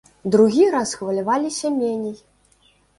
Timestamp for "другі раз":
0.35-0.95